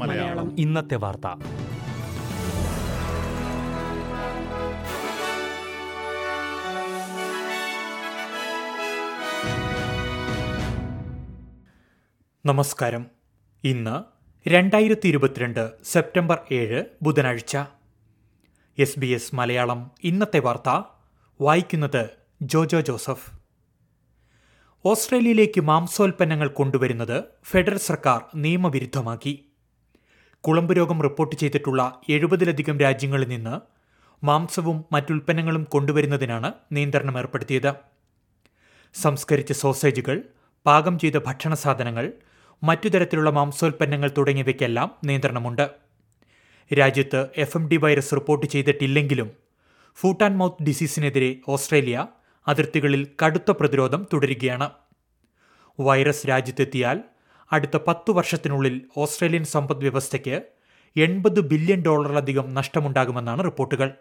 [0.00, 0.58] മലയാളം.
[0.58, 1.26] ഇന്നത്തെ വാർത്ത.
[12.46, 13.06] നമസ്കാരം.
[13.64, 14.04] ഇന്ന്
[14.48, 17.56] രണ്ടായിരത്തി ഇരുപത്തിരണ്ട് സെപ്റ്റംബർ ഏഴ് ബുധനാഴ്ച.
[18.78, 20.82] എസ് ബി എസ് മലയാളം ഇന്നത്തെ വാർത്ത.
[21.40, 22.08] വായിക്കുന്നത്
[22.42, 23.37] ജോജോ ജോസഫ്.
[24.84, 29.32] ഓസ്ട്രേലിയയിലേക്ക് മാംസോൽപ്പന്നങ്ങൾ കൊണ്ടുവരുന്നത് ഫെഡറൽ സർക്കാർ നിയമവിരുദ്ധമാക്കി.
[30.44, 33.54] കുളമ്പ് രോഗം റിപ്പോർട്ട് ചെയ്തിട്ടുള്ള എഴുപതിലധികം രാജ്യങ്ങളിൽ നിന്ന്
[34.22, 37.72] മാംസവും മറ്റുൽപ്പന്നങ്ങളും കൊണ്ടുവരുന്നതിനാണ് നിയന്ത്രണം ഏർപ്പെടുത്തിയത്.
[38.94, 40.22] സംസ്കരിച്ച സോസേജുകൾ
[40.66, 42.12] പാകം ചെയ്ത ഭക്ഷണ സാധനങ്ങൾ
[42.62, 45.66] മറ്റു തരത്തിലുള്ള മാംസോൽപ്പന്നങ്ങൾ തുടങ്ങിയവയ്ക്കെല്ലാം നിയന്ത്രണമുണ്ട്.
[46.70, 49.28] രാജ്യത്ത് F M D virus report ചെയ്തിട്ടില്ലെങ്കിലും
[49.98, 51.98] foot and mouth ഡിസീസിനെതിരെ ഓസ്ട്രേലിയ
[52.48, 54.70] അതിർത്തികളിൽ കടുത്ത പ്രതിരോധം തുടരുകയാണ്.
[55.80, 57.00] വൈറസ് രാജ്യത്തെത്തിയാൽ
[57.52, 60.42] അടുത്ത പത്തു വർഷത്തിനുള്ളിൽ ഓസ്ട്രേലിയൻ സമ്പദ് വ്യവസ്ഥയ്ക്ക്
[60.96, 63.94] എൺപത് ബില്യൺ ഡോളറിലധികം നഷ്ടമുണ്ടാകുമെന്നാണ് റിപ്പോർട്ടുകൾ.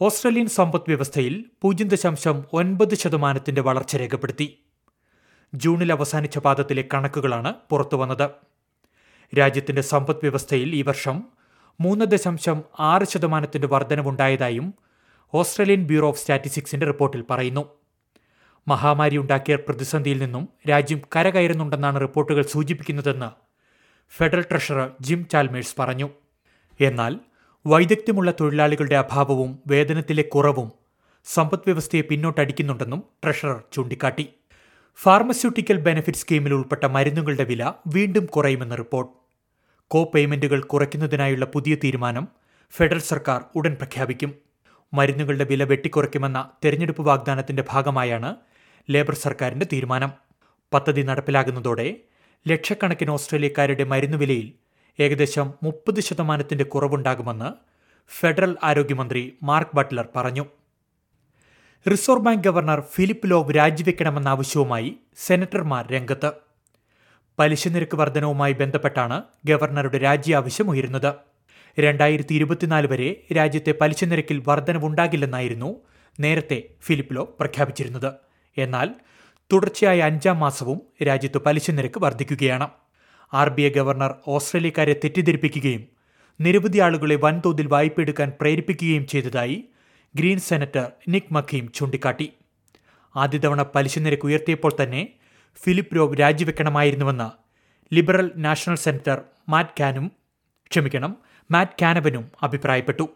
[0.00, 4.58] ഓസ്ട്രേലിയൻ സമ്പദ് വ്യവസ്ഥയിൽ പൂജ്യം ദശാംശം ഒൻപത് ശതമാനത്തിന്റെ വളർച്ച രേഖപ്പെടുത്തി.
[5.54, 8.30] ജൂണിൽ അവസാനിച്ച പാദത്തിലെ കണക്കുകളാണ് പുറത്തുവന്നത്.
[9.38, 11.24] രാജ്യത്തിന്റെ സമ്പദ് വ്യവസ്ഥയിൽ ഈ വർഷം
[11.80, 14.74] മൂന്ന് ദശാംശം ആറ് ശതമാനത്തിന്റെ വർധനവുണ്ടായതായും
[15.34, 17.68] ഓസ്ട്രേലിയൻ ബ്യൂറോ ഓഫ് സ്റ്റാറ്റിസ്റ്റിക്സിന്റെ റിപ്പോർട്ടിൽ പറയുന്നു.
[18.68, 23.30] മഹാമാരി ഉണ്ടാക്കിയ പ്രതിസന്ധിയിൽ നിന്നും രാജ്യം കരകയറുന്നുണ്ടെന്നാണ് റിപ്പോർട്ടുകൾ സൂചിപ്പിക്കുന്നതെന്ന്
[24.16, 26.10] ഫെഡറൽ ട്രഷറർ ജിം ചാൽമേഴ്സ് പറഞ്ഞു.
[26.80, 27.20] എന്നാൽ
[27.66, 30.72] വൈദഗ്ധ്യമുള്ള തൊഴിലാളികളുടെ അഭാവവും വേതനത്തിലെ കുറവും
[31.24, 34.28] സമ്പദ്വ്യവസ്ഥയെ പിന്നോട്ടടിക്കുന്നുണ്ടെന്നും ട്രഷറർ ചൂണ്ടിക്കാട്ടി.
[34.96, 39.12] ഫാർമസ്യൂട്ടിക്കൽ ബെനഫിറ്റ് സ്കീമിൽ ഉൾപ്പെട്ട മരുന്നുകളുടെ വില വീണ്ടും കുറയുമെന്ന് റിപ്പോർട്ട്.
[39.88, 42.28] കോ പേയ്മെന്റുകൾ കുറയ്ക്കുന്നതിനായുള്ള പുതിയ തീരുമാനം
[42.70, 44.49] ഫെഡറൽ സർക്കാർ ഉടൻ പ്രഖ്യാപിക്കും.
[44.92, 48.36] മരുന്നുകളുടെ വില വെട്ടിക്കുറയ്ക്കുമെന്ന തെരഞ്ഞെടുപ്പ് വാഗ്ദാനത്തിന്റെ ഭാഗമായാണ്
[48.90, 50.10] ലേബർ സർക്കാരിന്റെ തീരുമാനം.
[50.72, 51.94] പദ്ധതി നടപ്പിലാകുന്നതോടെ
[52.48, 54.52] ലക്ഷക്കണക്കിന് ഓസ്ട്രേലിയക്കാരുടെ മരുന്നുവിലയിൽ
[55.00, 57.52] ഏകദേശം മുപ്പത് ശതമാനത്തിന്റെ കുറവുണ്ടാകുമെന്ന്
[58.20, 60.44] ഫെഡറൽ ആരോഗ്യമന്ത്രി മാർക്ക് ബട്ട്ലർ പറഞ്ഞു.
[61.90, 66.32] Reserve bank governor Philip Lowe രാജിവെക്കണമെന്ന ആവശ്യവുമായി സെനറ്റർമാർ രംഗത്ത്.
[67.38, 71.29] പലിശ നിരക്ക് വർധനവുമായി ബന്ധപ്പെട്ടാണ് ഗവർണറുടെ രാജി ആവശ്യം ഉയരുന്നത്.
[71.80, 75.70] രണ്ടായിരത്തി ഇരുപത്തിനാല് വരെ രാജ്യത്തെ പലിശ നിരക്കിൽ വർധനവുണ്ടാകില്ലെന്നായിരുന്നു
[76.20, 78.10] നേരത്തെ ഫിലിപ്പ് ലോ പ്രഖ്യാപിച്ചിരുന്നത്.
[78.56, 78.88] എന്നാൽ
[79.52, 82.68] തുടർച്ചയായ അഞ്ചാം മാസവും രാജ്യത്ത് പലിശ നിരക്ക് വർദ്ധിക്കുകയാണ്
[83.32, 85.82] ആർ ബി ഐ ഗവർണർ ഓസ്ട്രേലിയക്കാരെ തെറ്റിദ്ധരിപ്പിക്കുകയും
[86.40, 89.56] നിരവധി ആളുകളെ വൻതോതിൽ വായ്പയെടുക്കാൻ പ്രേരിപ്പിക്കുകയും ചെയ്തതായി
[90.14, 92.26] ഗ്രീൻ സെനറ്റർ നിക് മഖീം ചൂണ്ടിക്കാട്ടി.
[93.16, 95.02] ആദ്യ തവണ പലിശ നിരക്ക് ഉയർത്തിയപ്പോൾ തന്നെ
[95.62, 97.28] ഫിലിപ്പ് രോവ് രാജിവെക്കണമായിരുന്നുവെന്ന്
[97.94, 99.18] ലിബറൽ നാഷണൽ സെനറ്റർ
[99.48, 100.06] മാറ്റ് കാനും
[100.70, 101.12] ക്ഷമിക്കണം
[101.50, 103.08] മാറ്റ് കാനവനും അഭിപ്രായപ്പെട്ടു.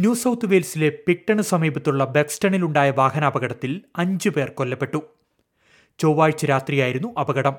[0.00, 5.02] ന്യൂ സൗത്ത് വെയിൽസിലെ പിക്ടണ് സമീപത്തുള്ള ബെക്സ്റ്റണിലുണ്ടായ വാഹനാപകടത്തിൽ അഞ്ചു പേർ കൊല്ലപ്പെട്ടു.
[5.98, 7.56] ചൊവ്വാഴ്ച രാത്രിയായിരുന്നു അപകടം.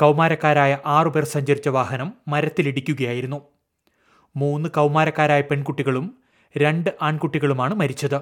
[0.00, 3.40] കൗമാരക്കാരായ ആറുപേർ സഞ്ചരിച്ച വാഹനം മരത്തിലിടിക്കുകയായിരുന്നു.
[4.36, 6.18] മൂന്ന് കൗമാരക്കാരായ പെൺകുട്ടികളും
[6.56, 8.20] രണ്ട് ആൺകുട്ടികളുമാണ് മരിച്ചത്.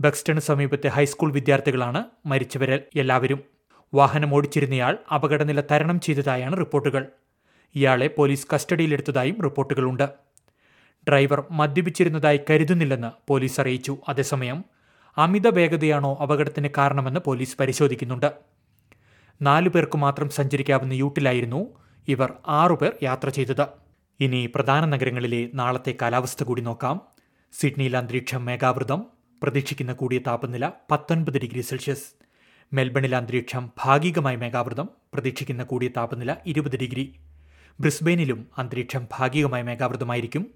[0.00, 3.40] ബെക്സ്റ്റണ് സമീപത്തെ ഹൈസ്കൂൾ വിദ്യാർത്ഥികളാണ് മരിച്ചവരിൽ എല്ലാവരും.
[3.94, 7.06] വാഹനം ഓടിച്ചിരുന്നയാൾ അപകടനില തരണം ചെയ്തതായാണ് റിപ്പോർട്ടുകൾ.
[7.74, 10.08] ഇയാളെ പോലീസ് കസ്റ്റഡിയിലെടുത്തതായും റിപ്പോർട്ടുകളുണ്ട്.
[11.08, 13.98] ഡ്രൈവർ മദ്യപിച്ചിരുന്നതായി കരുതുന്നില്ലെന്ന് പോലീസ് അറിയിച്ചു.
[14.08, 14.64] അതേസമയം
[15.16, 18.32] അമിത വേഗതയാണോ അപകടത്തിന് കാരണമെന്ന് പോലീസ് പരിശോധിക്കുന്നുണ്ട്.
[19.42, 21.74] നാലു പേർക്ക് മാത്രം സഞ്ചരിക്കാവുന്ന യൂട്ടിലായിരുന്നു
[22.08, 23.66] ഇവർ ആറുപേർ യാത്ര ചെയ്തത്.
[24.20, 27.00] ഇനി പ്രധാന നഗരങ്ങളിലെ നാളത്തെ കാലാവസ്ഥ കൂടി നോക്കാം.
[27.52, 29.06] സിഡ്നിയിൽ അന്തരീക്ഷം മേഘാവൃതം
[29.42, 32.06] പ്രതീക്ഷിക്കുന്ന കൂടിയ താപനില പത്തൊൻപത് ഡിഗ്രി സെൽഷ്യസ്.
[32.72, 37.14] മെൽബണിൽ അന്തരീക്ഷം ഭാഗികമായി മേഘാവൃതം പ്രതീക്ഷിക്കുന്ന കൂടിയ താപനില ഇരുപത് ഡിഗ്രി.
[37.80, 40.54] ബ്രിസ്ബെയിനിലും അന്തരീക്ഷം ഭാഗികമായി മേഘാവൃതമായിരിക്കും.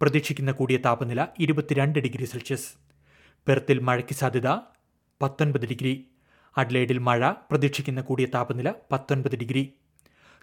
[0.00, 2.74] പ്രതീക്ഷിക്കുന്ന കൂടിയ താപനില ഇരുപത്തിരണ്ട് ഡിഗ്രി സെൽഷ്യസ്.
[3.46, 4.48] പെർത്തിൽ മഴയ്ക്ക് സാധ്യത
[5.22, 6.06] പത്തൊൻപത് ഡിഗ്രി.
[6.58, 9.72] അഡ്ലേഡിൽ മഴ പ്രതീക്ഷിക്കുന്ന കൂടിയ താപനില പത്തൊൻപത് ഡിഗ്രി.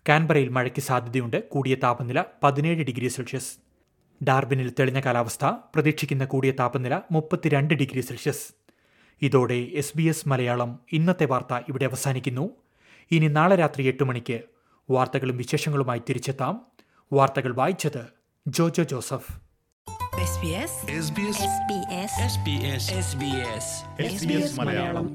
[0.09, 1.49] കാൻബറയിൽ മഴയ്ക്ക് സാധ്യതയുണ്ട്.
[1.49, 3.57] കൂടിയ താപനില പതിനേഴ് ഡിഗ്രി സെൽഷ്യസ്.
[4.23, 8.53] ഡാർബിനിൽ തെളിഞ്ഞ കാലാവസ്ഥ പ്രതീക്ഷിക്കുന്ന കൂടിയ താപനില മുപ്പത്തിരണ്ട് ഡിഗ്രി സെൽഷ്യസ്.
[9.21, 12.49] ഇതോടെ എസ് ബി എസ് മലയാളം ഇന്നത്തെ വാർത്ത ഇവിടെ അവസാനിക്കുന്നു.
[13.11, 14.41] ഇനി നാളെ രാത്രി എട്ട് മണിക്ക്
[14.89, 16.65] വാർത്തകളും വിശേഷങ്ങളുമായി തിരിച്ചെത്താം.
[17.13, 18.05] വാർത്തകൾ വായിച്ചത്
[18.47, 19.39] ജോജോ ജോസഫ്.
[20.21, 21.37] SBS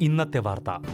[0.01, 0.87] ഇന്നത്തെ വാർത്ത.